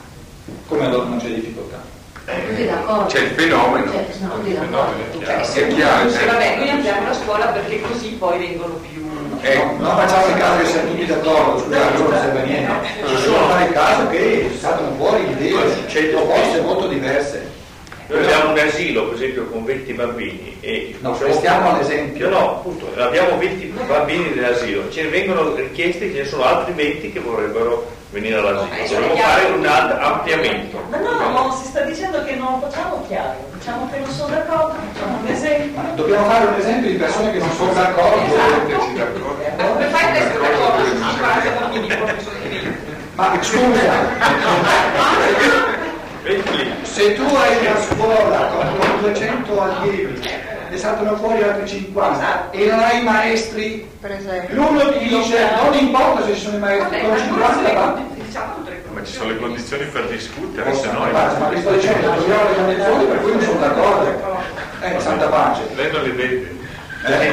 Come 0.67 0.85
allora 0.85 1.09
non 1.09 1.17
c'è 1.19 1.33
difficoltà? 1.33 2.02
C'è 2.25 3.19
il 3.19 3.31
fenomeno. 3.35 3.91
Cioè, 3.91 4.05
no, 4.21 4.39
il 4.45 4.53
fenomeno 4.53 5.03
è 5.03 5.17
chiaro. 5.17 5.43
Cioè, 5.43 5.67
è 5.67 5.73
chiaro 5.73 6.09
sì, 6.09 6.25
vabbè, 6.25 6.55
noi 6.57 6.69
ampliamo 6.69 7.07
la 7.07 7.13
scuola 7.13 7.45
perché 7.47 7.81
così 7.81 8.09
poi 8.11 8.39
vengono 8.39 8.75
più. 8.75 9.01
Eh, 9.41 9.55
no, 9.57 9.75
non 9.77 9.97
facciamo 9.97 10.27
il 10.27 10.37
caso 10.37 10.61
che 10.61 10.69
siamo 10.69 10.89
tutti 10.91 11.05
d'accordo, 11.05 11.59
scusate, 11.59 11.97
non 11.97 12.11
serve 12.13 12.39
a 12.39 12.43
niente. 12.43 12.87
Ci 13.07 13.17
sono 13.17 13.47
fare 13.49 13.65
il 13.65 13.73
caso 13.73 14.07
che 14.07 14.57
saltano 14.57 14.95
fuori 14.95 15.29
idee, 15.31 16.11
proposte 16.11 16.61
molto 16.61 16.87
diverse. 16.87 17.52
Noi 18.07 18.23
abbiamo 18.23 18.51
un 18.51 18.59
asilo, 18.59 19.05
per 19.05 19.15
esempio, 19.15 19.45
con 19.45 19.63
20 19.63 19.93
bambini 19.93 20.57
e 20.59 20.95
no, 20.99 21.17
stiamo 21.31 21.71
all'esempio. 21.71 22.29
No, 22.29 22.39
no, 22.39 22.51
appunto, 22.51 22.91
abbiamo 22.97 23.37
20 23.37 23.73
bambini 23.87 24.33
nell'asilo, 24.35 24.89
ce 24.89 25.03
ne 25.03 25.09
vengono 25.09 25.55
richiesti, 25.55 26.11
ce 26.13 26.21
ne 26.21 26.25
sono 26.25 26.43
altri 26.43 26.73
20 26.73 27.11
che 27.11 27.19
vorrebbero 27.19 27.89
venire 28.09 28.37
all'asilo. 28.37 28.99
Dobbiamo 28.99 29.15
fare 29.15 29.45
un 29.51 29.65
ampliamento. 29.65 30.81
Ma 30.89 30.97
no, 30.97 31.11
no, 31.11 31.29
no, 31.29 31.51
si 31.59 31.67
sta 31.67 31.81
dicendo 31.81 32.23
che 32.25 32.35
non 32.35 32.59
facciamo 32.61 33.05
chiaro, 33.07 33.35
diciamo 33.53 33.89
che 33.89 33.99
non 33.99 34.09
sono 34.09 34.29
d'accordo, 34.35 34.75
facciamo 34.93 35.17
un 35.19 35.27
esempio. 35.27 35.81
Ma 35.81 35.89
dobbiamo 35.95 36.25
fare 36.25 36.45
un 36.45 36.55
esempio 36.59 36.89
di 36.89 36.95
persone 36.97 37.31
che 37.31 37.39
non 37.39 37.51
sono 37.51 37.73
d'accordo. 37.73 38.21
Esatto. 38.25 39.37
Come 39.55 39.85
fai 39.87 40.03
ad 40.09 40.15
essere 40.15 40.39
d'accordo? 40.39 40.81
Ma 43.15 43.37
scusa, 43.41 43.91
se 46.83 47.15
tu 47.15 47.23
hai 47.35 47.65
una 47.65 47.81
scuola 47.81 48.47
con 48.47 49.01
200 49.01 49.61
allievi 49.61 50.21
ne 50.69 50.77
saltano 50.77 51.17
fuori 51.17 51.43
altri 51.43 51.67
50 51.67 52.49
e 52.51 52.65
non 52.65 52.79
hai 52.79 53.03
maestri, 53.03 53.87
l'uno 54.49 54.91
ti 54.93 55.07
dice 55.07 55.49
non 55.61 55.77
importa 55.77 56.25
se 56.25 56.33
ci 56.33 56.41
sono 56.41 56.55
i 56.55 56.59
maestri, 56.59 57.01
con 57.01 57.17
50 57.17 57.73
va. 57.73 58.01
Ma 58.93 59.03
ci 59.03 59.13
sono 59.13 59.29
le 59.29 59.37
condizioni. 59.37 59.85
per 59.85 60.07
discutere, 60.07 60.73
se 60.73 60.91
no... 60.91 61.05
Ma 61.11 61.49
vi 61.49 61.59
sto 61.59 61.71
dicendo, 61.71 62.09
troviamo 62.09 62.49
le 62.49 62.55
condizioni 62.55 63.05
per 63.05 63.21
cui 63.21 63.31
non 63.31 63.41
sono 63.41 63.59
d'accordo. 63.59 64.43
Eh, 64.81 64.99
santa 64.99 65.27
pace. 65.27 65.61
Lei 65.75 65.91
non 65.91 66.01
le 66.03 66.11
vede. 66.11 66.57
Eh, 67.05 67.31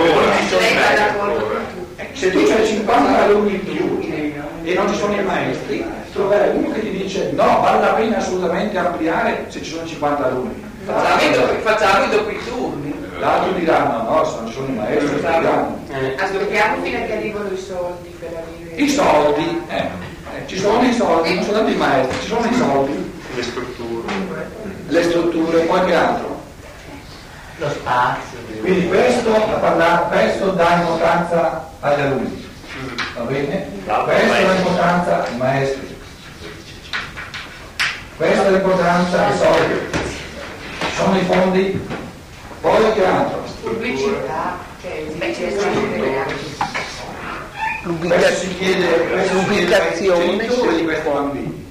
se 2.13 2.31
tu 2.31 2.39
hai 2.39 2.67
50 2.67 3.23
alunni 3.23 3.55
in 3.55 3.65
più 3.65 4.01
e 4.65 4.75
non 4.75 4.89
ci 4.89 4.99
sono 4.99 5.15
i 5.15 5.23
maestri, 5.23 5.85
troverai 6.13 6.57
uno 6.57 6.73
che 6.73 6.81
ti 6.81 6.91
dice 6.91 7.31
no, 7.33 7.61
vale 7.61 7.81
la 7.81 7.93
pena 7.95 8.17
assolutamente 8.17 8.79
ampliare 8.79 9.47
se 9.49 9.63
ci 9.63 9.71
sono 9.71 9.87
50 9.87 10.25
alunni. 10.25 10.69
Facciamo 10.85 12.05
i 12.05 12.09
doppi 12.09 12.39
turni. 12.47 13.09
L'altro 13.19 13.53
diranno 13.53 14.03
no, 14.11 14.25
se 14.25 14.37
non 14.37 14.47
ci 14.47 14.55
sono 14.55 14.67
i 14.69 14.73
maestri, 14.73 15.15
diranno. 15.17 15.79
Eh. 15.91 16.15
Aspettiamo 16.19 16.83
fino 16.83 16.99
a 16.99 17.01
che 17.03 17.13
arrivano 17.17 17.51
i 17.51 17.59
soldi 17.59 18.17
per 18.19 18.29
arrivare. 18.29 18.83
I 18.83 18.89
soldi, 18.89 19.63
eh, 19.69 19.77
eh, 19.77 20.47
ci 20.47 20.59
sono 20.59 20.83
i 20.83 20.93
soldi, 20.95 21.35
non 21.35 21.45
sono 21.45 21.59
tanti 21.59 21.73
i 21.73 21.77
maestri, 21.77 22.21
ci 22.21 22.27
sono 22.29 22.47
i 22.47 22.55
soldi. 22.55 23.13
Le 23.35 23.43
strutture. 23.43 24.13
Le 24.89 25.03
strutture, 25.03 25.61
poi 25.61 25.85
che 25.85 25.95
altro? 25.95 26.41
Lo 27.59 27.69
spazio. 27.69 28.39
Quindi 28.61 28.89
questo, 28.89 29.31
questo 30.09 30.47
dà 30.53 30.77
importanza 30.81 31.69
agli 31.81 32.01
alunni. 32.01 32.49
Va 33.17 33.23
bene? 33.25 33.67
Questa 33.85 34.37
è 34.37 34.47
l'importanza 34.47 35.25
ai 35.25 35.37
maestri. 35.37 35.90
Questa 38.21 38.49
è 38.49 38.51
l'importanza 38.51 39.29
ai 39.29 39.39
soldi. 39.39 39.81
Sono 40.95 41.17
i 41.17 41.23
fondi, 41.23 41.81
poi 42.61 42.93
che 42.93 43.07
altro? 43.07 43.43
Pubblicità, 43.63 44.59
questo 47.99 48.35
si 48.35 48.57
chiede, 48.59 49.09
questo 49.09 49.39
si 49.39 49.49
chiede 49.49 49.75
ai 49.75 49.97
genitori 49.97 50.77
di 50.77 50.85
questi 50.85 51.09
bambini. 51.09 51.67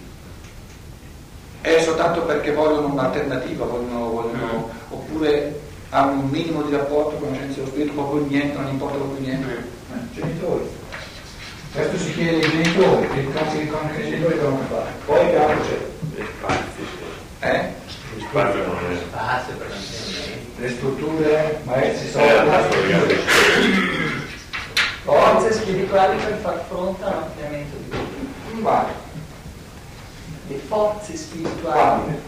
È 1.62 1.82
soltanto 1.84 2.22
perché 2.24 2.52
vogliono 2.52 2.88
un'alternativa, 2.94 3.66
vogliono, 3.66 4.10
vogliono, 4.10 4.72
oppure 4.90 5.60
hanno 5.92 6.14
un 6.14 6.30
minimo 6.30 6.64
di 6.64 6.76
rapporto 6.76 7.18
con 7.18 7.30
la 7.30 7.36
scienza 7.36 7.58
dello 7.58 7.68
spirito, 7.68 7.94
proprio 7.94 8.26
niente, 8.26 8.58
non 8.58 8.72
importa 8.72 8.98
proprio 8.98 9.20
niente. 9.20 9.52
Eh, 9.54 10.20
genitori. 10.20 10.68
Questo 11.74 11.98
si 12.00 12.12
chiede 12.16 12.44
ai 12.44 12.50
genitori, 12.50 13.08
che 13.10 13.20
i 13.20 14.10
genitori 14.10 14.34
devono 14.34 14.64
fare. 14.68 14.90
Poi 15.06 15.30
che 15.30 15.38
altro 15.38 15.62
c'è? 15.62 15.89
Eh? 17.42 17.74
Spazio 18.20 18.66
non 18.66 18.78
è. 18.92 18.98
Spazio 18.98 19.56
per 19.56 19.68
l'insegnamento. 19.68 20.62
Le 20.62 20.70
strutture, 20.70 21.62
maestri, 21.64 22.10
soldi. 22.10 23.16
Forze 25.04 25.54
spirituali 25.54 26.18
per 26.18 26.38
far 26.42 26.66
fronte 26.68 27.04
all'ampliamento 27.06 27.78
di 27.78 27.90
tutto. 27.90 28.62
Quali? 28.62 28.92
Le 30.48 30.58
forze 30.68 31.16
spirituali. 31.16 32.22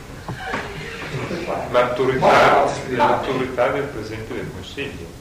Maturità, 1.72 2.66
maturità 2.96 3.68
del 3.68 3.84
Presidente 3.84 4.34
del 4.34 4.50
Consiglio. 4.54 5.20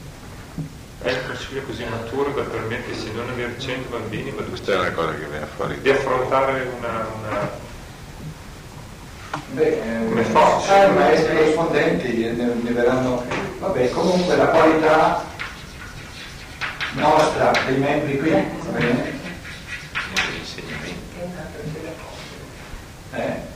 È 1.01 1.09
il 1.09 1.25
Consiglio 1.25 1.63
così 1.63 1.83
maturo 1.83 2.31
da 2.31 2.43
permettersi 2.43 3.11
non 3.11 3.29
avere 3.29 3.59
100 3.59 3.89
bambini, 3.89 4.31
ma 4.31 4.43
questa 4.43 4.71
è 4.71 4.79
una 4.79 4.91
cosa 4.91 5.15
che 5.15 5.25
viene 5.25 5.47
fuori. 5.53 5.81
Di 5.81 5.89
affrontare 5.89 6.71
una, 6.77 7.07
una 7.19 7.49
Beh, 9.53 9.81
come 10.07 10.23
forza, 10.23 10.85
i 10.85 10.93
maestri 10.93 11.35
corrispondenti 11.35 12.33
ne, 12.35 12.53
ne 12.61 12.71
verranno. 12.71 13.25
Vabbè, 13.59 13.89
comunque 13.89 14.37
la 14.37 14.45
qualità 14.45 15.25
nostra 16.93 17.51
dei 17.65 17.77
membri 17.77 18.17
qui, 18.17 18.29
va 18.29 18.77
bene? 18.77 19.19
Eh? 23.13 23.49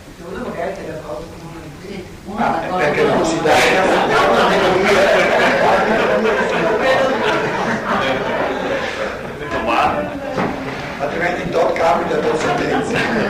Ah, 2.37 2.77
perché 2.77 3.03
non 3.03 3.25
si 3.25 3.41
dà 3.41 3.53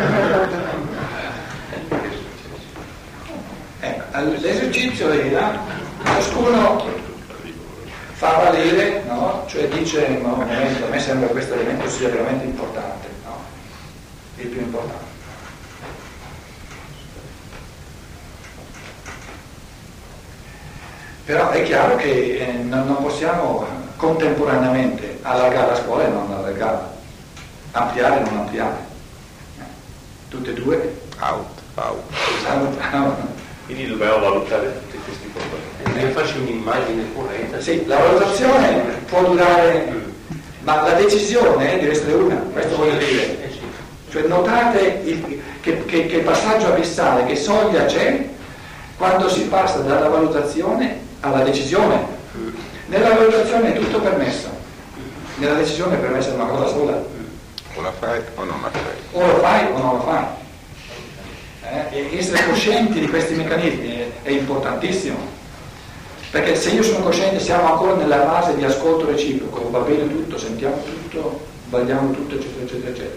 Ecco, 0.07 0.25
l'esercizio 4.29 5.12
era, 5.12 5.60
ciascuno 6.03 6.84
fa 8.13 8.32
valere, 8.32 9.03
no? 9.08 9.44
cioè 9.48 9.67
dice, 9.67 10.08
no, 10.22 10.41
a 10.41 10.46
me 10.89 11.00
sembra 11.00 11.27
questo 11.27 11.53
elemento 11.53 11.89
sia 11.89 12.10
veramente 12.10 12.46
importante, 12.46 13.08
no? 13.25 13.38
il 14.38 14.48
più 14.48 14.62
importante. 14.62 15.13
Però 21.25 21.50
è 21.50 21.63
chiaro 21.63 21.96
che 21.96 22.38
eh, 22.38 22.51
non, 22.53 22.86
non, 22.86 23.01
possiamo 23.01 23.65
contemporaneamente 23.96 25.17
allargare 25.24 25.72
la 25.72 25.75
scuola 25.75 26.05
e 26.05 26.10
non 26.10 26.32
allargarla, 26.32 26.94
ampliare 27.72 28.17
e 28.17 28.29
non 28.29 28.38
ampliare. 28.38 28.75
Eh, 29.58 29.63
tutte 30.29 30.51
e 30.51 30.53
due. 30.53 31.01
Out, 31.20 31.62
out. 31.75 32.01
Out, 32.48 32.77
out. 32.94 33.35
Quindi 33.65 33.88
dobbiamo 33.88 34.19
valutare 34.19 34.74
tutti 34.79 34.98
questi 35.03 35.31
componenti. 35.34 36.00
Devi 36.00 36.12
farci 36.12 36.38
un'immagine 36.38 37.03
corretta. 37.15 37.60
Sì, 37.60 37.86
la 37.88 37.98
valutazione 37.98 38.81
può 39.07 39.24
durare, 39.24 39.91
ma 40.60 40.84
la 40.84 40.93
decisione 40.93 41.79
deve 41.79 41.91
essere 41.91 42.13
una, 42.13 42.36
questo 42.36 42.75
voglio 42.75 42.98
dire. 42.98 43.43
Eh 43.43 43.51
sì. 43.51 43.60
Cioè 44.12 44.24
notate 44.27 45.01
il, 45.03 45.41
che, 45.62 45.84
che, 45.86 46.05
che 46.05 46.19
passaggio 46.19 46.67
abissale, 46.67 47.25
che 47.25 47.36
soglia 47.36 47.86
c'è 47.86 48.27
quando 48.98 49.27
si 49.29 49.41
passa 49.45 49.79
dalla 49.79 50.10
valutazione 50.10 51.00
alla 51.22 51.43
decisione. 51.43 52.13
Nella 52.88 53.15
valutazione 53.15 53.74
è 53.74 53.79
tutto 53.79 54.00
permesso, 54.00 54.48
nella 55.38 55.55
decisione 55.55 55.95
è 55.95 56.00
permessa 56.00 56.34
una 56.34 56.45
cosa 56.45 56.67
sola. 56.67 57.03
O 57.77 57.81
la 57.81 57.91
fai 57.91 58.22
o 58.36 58.43
non 58.43 58.62
la 58.62 58.69
fai. 58.69 58.81
O 59.12 59.25
lo 59.25 59.39
fai 59.39 59.65
o 59.74 59.77
non 59.77 59.95
lo 59.95 60.01
fai. 60.01 60.24
Eh? 61.91 62.17
Essere 62.17 62.46
coscienti 62.48 63.00
di 63.00 63.08
questi 63.08 63.34
meccanismi 63.34 63.88
è, 63.88 64.08
è 64.24 64.29
importantissimo. 64.29 65.17
Perché 66.32 66.55
se 66.55 66.72
io 66.72 66.84
sono 66.84 67.03
cosciente 67.03 67.39
siamo 67.39 67.72
ancora 67.72 67.96
nella 67.96 68.25
fase 68.25 68.55
di 68.55 68.63
ascolto 68.63 69.05
reciproco, 69.05 69.70
va 69.70 69.79
bene 69.79 70.08
tutto, 70.10 70.38
sentiamo 70.38 70.82
tutto, 70.84 71.46
sbagliamo 71.67 72.12
tutto, 72.12 72.36
eccetera, 72.36 72.63
eccetera, 72.63 72.89
eccetera. 72.89 73.15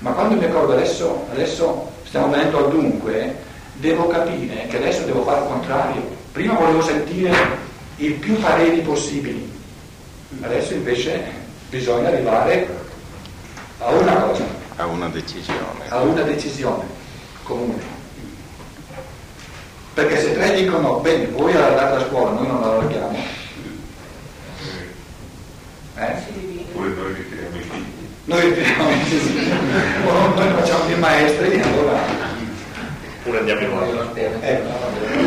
Ma 0.00 0.10
quando 0.10 0.36
mi 0.36 0.44
accorgo 0.44 0.72
adesso, 0.72 1.26
adesso 1.30 1.90
stiamo 2.04 2.28
venendo 2.28 2.58
al 2.58 2.70
dunque, 2.70 3.36
devo 3.74 4.08
capire 4.08 4.66
che 4.68 4.76
adesso 4.76 5.04
devo 5.04 5.22
fare 5.22 5.40
il 5.40 5.46
contrario. 5.46 6.02
Prima 6.32 6.54
volevo 6.54 6.82
sentire 6.82 7.32
il 7.96 8.12
più 8.14 8.38
pareri 8.38 8.80
possibili, 8.80 9.50
adesso 10.42 10.74
invece 10.74 11.22
bisogna 11.70 12.08
arrivare 12.08 12.68
a 13.78 13.90
una 13.90 14.14
cosa, 14.16 14.44
A 14.76 14.86
una 14.86 15.08
decisione. 15.08 15.88
a 15.88 16.00
una 16.00 16.22
decisione 16.22 16.93
comune. 17.44 17.92
Perché 19.94 20.20
se 20.20 20.34
tre 20.34 20.54
dicono, 20.54 20.98
bene, 20.98 21.26
voi 21.26 21.54
allargate 21.54 21.98
la 21.98 22.06
scuola, 22.08 22.30
noi 22.30 22.46
non 22.48 22.60
la 22.60 22.66
allarghiamo, 22.66 23.18
eh? 25.96 26.14
Oppure 26.72 26.88
noi 26.88 27.14
ritiriamo 27.14 27.56
i 27.56 27.60
figli. 27.60 28.08
noi 28.24 28.40
ritiriamo 28.40 28.84
o 30.08 30.34
noi 30.34 30.48
facciamo 30.54 30.84
più 30.86 30.98
maestri, 30.98 31.60
allora 31.60 32.32
Oppure 33.20 33.38
andiamo 33.38 33.60
in 33.62 33.70
modo. 33.70 34.14
Ecco. 34.14 34.68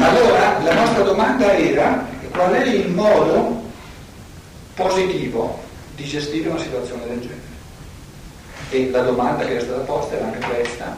Allora, 0.01 0.59
la 0.61 0.73
nostra 0.73 1.03
domanda 1.03 1.57
era 1.57 2.05
qual 2.29 2.51
è 2.51 2.63
il 2.67 2.89
modo 2.89 3.63
positivo 4.75 5.63
di 5.95 6.03
gestire 6.03 6.49
una 6.49 6.59
situazione 6.59 7.07
del 7.07 7.21
genere? 7.21 7.55
E 8.69 8.91
la 8.91 9.01
domanda 9.01 9.45
che 9.45 9.53
era 9.53 9.61
stata 9.61 9.79
posta 9.79 10.15
era 10.15 10.25
anche 10.25 10.45
questa, 10.45 10.95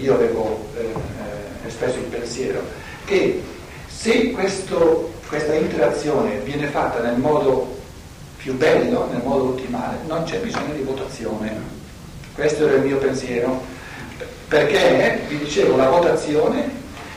io 0.00 0.14
avevo 0.14 0.68
eh, 0.76 0.82
eh, 0.82 1.66
espresso 1.68 1.96
il 1.98 2.04
pensiero, 2.04 2.62
che 3.04 3.42
se 3.88 4.30
questo- 4.30 5.12
questa 5.28 5.54
interazione 5.54 6.38
viene 6.38 6.66
fatta 6.68 7.00
nel 7.00 7.18
modo 7.18 7.74
più 8.36 8.54
bello, 8.56 9.08
nel 9.10 9.22
modo 9.24 9.48
ottimale, 9.48 9.98
non 10.06 10.22
c'è 10.24 10.38
bisogno 10.38 10.72
di 10.74 10.82
votazione. 10.82 11.52
Questo 12.34 12.66
era 12.66 12.76
il 12.76 12.82
mio 12.82 12.98
pensiero 12.98 13.60
perché, 14.48 15.20
vi 15.28 15.38
dicevo, 15.38 15.76
la 15.76 15.88
votazione 15.88 16.70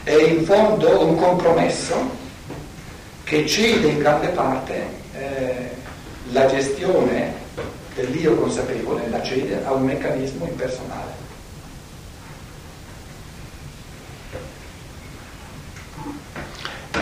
è 0.03 0.15
in 0.15 0.43
fondo 0.45 1.05
un 1.05 1.15
compromesso 1.17 2.17
che 3.23 3.45
cede 3.45 3.89
in 3.89 3.99
grande 3.99 4.29
parte 4.29 4.87
eh, 5.13 5.69
la 6.31 6.47
gestione 6.47 7.33
dell'io 7.93 8.35
consapevole, 8.35 9.07
la 9.09 9.21
cede 9.21 9.61
a 9.63 9.73
un 9.73 9.83
meccanismo 9.83 10.45
impersonale. 10.47 11.18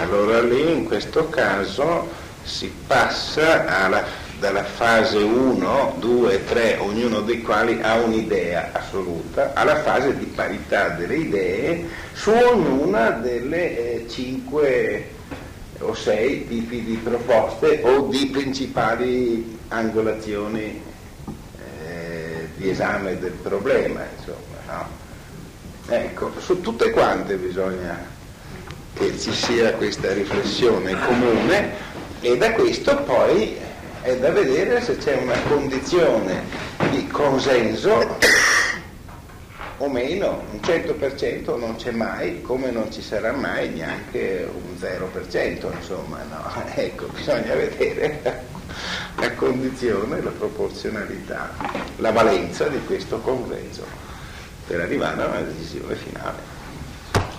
Allora 0.10 0.40
lì 0.42 0.72
in 0.72 0.86
questo 0.86 1.28
caso 1.28 2.08
si 2.42 2.72
passa 2.88 3.84
alla- 3.84 4.06
dalla 4.40 4.64
fase 4.64 5.18
1, 5.18 5.96
2, 6.00 6.46
3, 6.46 6.78
ognuno 6.80 7.20
dei 7.20 7.42
quali 7.42 7.82
ha 7.82 7.96
un'idea 7.96 8.70
assoluta, 8.72 9.52
alla 9.54 9.82
fase 9.82 10.18
di 10.18 10.24
parità 10.28 10.90
delle 10.90 11.18
idee 11.18 11.90
su 12.14 12.30
ognuna 12.30 13.10
delle 13.10 14.06
5 14.08 15.10
o 15.80 15.94
6 15.94 16.48
tipi 16.48 16.86
di 16.86 16.96
proposte 16.96 17.82
o 17.84 18.08
di 18.08 18.28
principali 18.28 19.60
angolazioni 19.68 20.82
eh, 21.60 22.48
di 22.56 22.70
esame 22.70 23.20
del 23.20 23.32
problema. 23.32 24.06
Insomma, 24.18 24.74
no? 24.74 24.88
Ecco, 25.90 26.32
su 26.40 26.62
tutte 26.62 26.92
quante 26.92 27.36
bisogna 27.36 28.16
che 28.98 29.18
ci 29.18 29.32
sia 29.32 29.74
questa 29.74 30.12
riflessione 30.14 30.96
comune 31.00 31.72
e 32.22 32.38
da 32.38 32.52
questo 32.54 32.96
poi 33.04 33.56
è 34.02 34.18
da 34.18 34.32
vedere 34.32 34.82
se 34.82 34.98
c'è 34.98 35.16
una 35.16 35.40
condizione 35.48 36.44
di 36.92 37.08
consenso 37.08 38.18
o 39.78 39.90
meno, 39.90 40.44
un 40.52 40.60
100% 40.60 41.60
non 41.60 41.76
c'è 41.76 41.92
mai, 41.92 42.42
come 42.42 42.72
non 42.72 42.92
ci 42.92 43.02
sarà 43.02 43.32
mai 43.32 43.70
neanche 43.70 44.50
un 44.52 44.76
0%, 44.80 45.72
insomma, 45.76 46.24
no? 46.24 46.52
Ecco, 46.74 47.08
bisogna 47.08 47.54
vedere 47.54 48.46
la 49.18 49.32
condizione, 49.34 50.22
la 50.22 50.32
proporzionalità, 50.32 51.52
la 51.98 52.12
valenza 52.12 52.68
di 52.68 52.84
questo 52.86 53.20
consenso 53.20 53.86
per 54.66 54.82
arrivare 54.82 55.22
a 55.22 55.28
una 55.28 55.42
decisione 55.42 55.96
finale, 55.96 56.57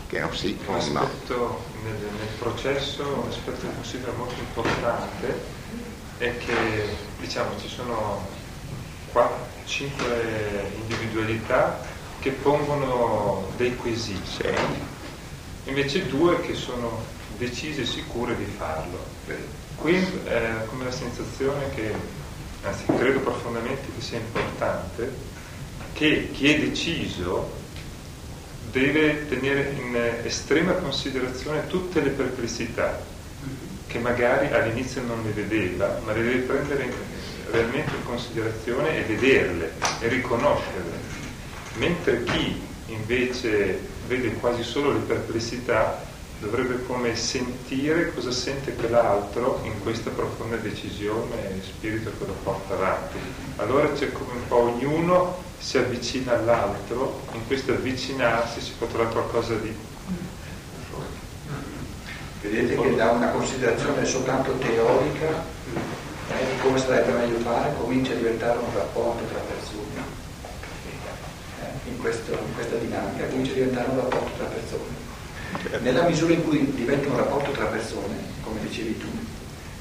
che 0.08 0.18
è 0.18 0.24
un 0.24 0.34
sì 0.34 0.58
o 0.66 0.72
Un 0.72 0.78
un 0.78 0.92
no. 0.92 1.00
aspetto 1.00 1.64
nel, 1.84 1.92
nel 1.92 2.34
processo, 2.38 3.02
un 3.04 3.28
aspetto 3.28 3.60
che 3.66 3.74
considero 3.74 4.12
molto 4.16 4.34
importante 4.38 5.40
è 6.18 6.36
che 6.38 6.96
diciamo 7.20 7.50
ci 7.60 7.68
sono 7.68 8.26
5 9.64 10.72
individualità 10.80 11.80
che 12.20 12.30
pongono 12.30 13.46
dei 13.56 13.76
quesiti, 13.76 14.44
invece 15.64 16.06
due 16.06 16.40
che 16.40 16.54
sono 16.54 17.04
decise 17.36 17.82
e 17.82 17.86
sicure 17.86 18.36
di 18.36 18.44
farlo. 18.44 18.98
Qui 19.76 19.96
è 20.24 20.64
come 20.66 20.84
la 20.84 20.90
sensazione 20.90 21.70
che, 21.74 21.92
anzi 22.62 22.84
credo 22.86 23.20
profondamente 23.20 23.88
che 23.94 24.00
sia 24.00 24.18
importante, 24.18 25.12
che 25.92 26.30
chi 26.32 26.52
è 26.52 26.58
deciso 26.58 27.52
deve 28.70 29.26
tenere 29.26 29.72
in 29.76 29.96
estrema 30.24 30.72
considerazione 30.74 31.66
tutte 31.66 32.00
le 32.00 32.10
perplessità 32.10 33.00
che 33.86 33.98
magari 33.98 34.48
all'inizio 34.52 35.02
non 35.02 35.22
le 35.24 35.30
vedeva, 35.30 35.98
ma 36.04 36.12
le 36.12 36.22
deve 36.22 36.38
prendere 36.40 36.92
realmente 37.50 37.96
in 37.96 38.04
considerazione 38.04 38.98
e 38.98 39.02
vederle 39.02 39.72
e 40.00 40.08
riconoscerle. 40.08 41.16
Mentre 41.74 42.24
chi 42.24 42.60
invece 42.86 43.80
vede 44.06 44.34
quasi 44.34 44.62
solo 44.62 44.92
le 44.92 45.00
perplessità 45.00 46.07
dovrebbe 46.40 46.84
come 46.86 47.16
sentire 47.16 48.12
cosa 48.14 48.30
sente 48.30 48.74
quell'altro 48.74 49.60
in 49.64 49.80
questa 49.82 50.10
profonda 50.10 50.56
decisione 50.56 51.50
e 51.50 51.62
spirito 51.62 52.10
che 52.18 52.26
lo 52.26 52.34
porta 52.42 52.74
avanti. 52.74 53.18
Allora 53.56 53.90
c'è 53.92 54.12
come 54.12 54.32
un 54.32 54.46
po' 54.46 54.58
ognuno 54.58 55.42
si 55.58 55.78
avvicina 55.78 56.38
all'altro, 56.38 57.22
in 57.32 57.44
questo 57.46 57.72
avvicinarsi 57.72 58.60
si 58.60 58.72
trovare 58.78 59.10
qualcosa 59.10 59.54
di 59.54 59.74
Vedete 62.40 62.80
che 62.80 62.94
da 62.94 63.10
una 63.10 63.30
considerazione 63.30 64.04
soltanto 64.04 64.52
teorica 64.58 65.26
eh, 66.28 66.54
di 66.54 66.60
come 66.60 66.78
sarebbe 66.78 67.10
meglio 67.10 67.38
fare 67.38 67.74
comincia 67.76 68.12
a 68.12 68.14
diventare 68.14 68.58
un 68.58 68.72
rapporto 68.72 69.24
tra 69.24 69.40
persone. 69.40 70.16
Eh, 71.60 71.88
in, 71.88 71.98
questo- 71.98 72.32
in 72.32 72.54
questa 72.54 72.76
dinamica 72.76 73.26
comincia 73.26 73.50
a 73.50 73.54
diventare 73.54 73.90
un 73.90 73.96
rapporto 73.96 74.30
tra 74.36 74.46
persone. 74.46 75.07
Nella 75.80 76.02
misura 76.04 76.32
in 76.32 76.44
cui 76.44 76.72
diventa 76.74 77.08
un 77.08 77.16
rapporto 77.16 77.50
tra 77.50 77.66
persone, 77.66 78.14
come 78.42 78.60
dicevi 78.60 78.98
tu, 78.98 79.06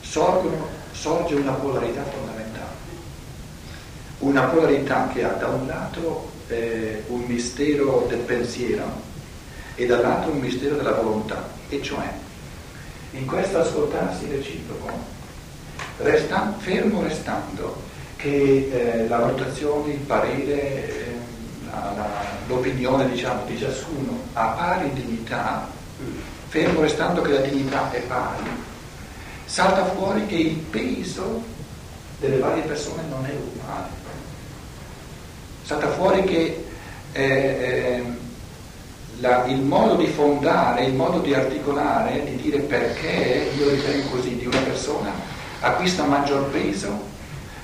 sorgono- 0.02 0.68
sorge 0.92 1.36
una 1.36 1.54
polarità 1.54 2.04
fondamentale. 2.04 2.76
Una 4.20 4.44
polarità 4.44 5.10
che 5.14 5.24
ha 5.24 5.34
da 5.34 5.48
un 5.48 5.68
lato 5.68 6.32
eh, 6.48 7.04
un 7.08 7.24
mistero 7.26 8.06
del 8.08 8.20
pensiero 8.20 9.06
e 9.76 9.86
dall'altro 9.86 10.32
un 10.32 10.40
mistero 10.40 10.76
della 10.76 10.94
volontà, 10.94 11.50
e 11.70 11.82
cioè 11.82 12.12
in 13.12 13.26
questo 13.26 13.60
ascoltarsi 13.60 14.28
reciproco, 14.30 14.90
resta, 15.98 16.56
fermo 16.58 17.04
restando 17.04 17.84
che 18.16 18.70
eh, 18.72 19.08
la 19.08 19.18
valutazione, 19.18 19.94
il 19.94 20.00
parere, 20.00 20.88
eh, 20.88 21.07
la, 21.72 21.94
la, 21.96 22.08
l'opinione 22.48 23.10
diciamo, 23.10 23.44
di 23.46 23.58
ciascuno 23.58 24.20
ha 24.34 24.48
pari 24.48 24.92
dignità, 24.94 25.68
fermo 26.48 26.82
restando 26.82 27.22
che 27.22 27.32
la 27.32 27.42
dignità 27.42 27.92
è 27.92 28.02
pari, 28.02 28.50
salta 29.46 29.86
fuori 29.86 30.26
che 30.26 30.36
il 30.36 30.56
peso 30.56 31.44
delle 32.20 32.38
varie 32.40 32.64
persone 32.64 33.04
non 33.10 33.26
è 33.26 33.32
uguale. 33.32 34.06
Salta 35.64 35.90
fuori 35.92 36.24
che 36.24 36.66
eh, 37.12 37.24
eh, 37.24 38.04
la, 39.20 39.46
il 39.46 39.62
modo 39.62 39.96
di 39.96 40.08
fondare, 40.08 40.86
il 40.86 40.94
modo 40.94 41.20
di 41.20 41.34
articolare, 41.34 42.24
di 42.24 42.36
dire 42.38 42.60
perché 42.60 43.52
io 43.58 43.70
ritengo 43.70 44.10
così 44.10 44.36
di 44.36 44.46
una 44.46 44.60
persona 44.60 45.12
acquista 45.60 46.04
maggior 46.04 46.50
peso 46.50 47.16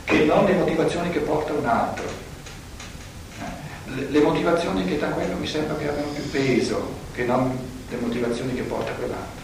che 0.03 0.25
non 0.25 0.45
le 0.45 0.53
motivazioni 0.53 1.09
che 1.11 1.19
porta 1.19 1.53
un 1.53 1.65
altro. 1.65 2.22
Le 3.95 4.21
motivazioni 4.21 4.85
che 4.85 4.97
da 4.97 5.09
quello 5.09 5.35
mi 5.35 5.45
sembra 5.45 5.75
che 5.75 5.87
abbiano 5.87 6.09
più 6.11 6.29
peso 6.31 6.95
che 7.13 7.25
non 7.25 7.55
le 7.89 7.97
motivazioni 7.97 8.55
che 8.55 8.63
porta 8.63 8.91
quell'altro. 8.93 9.42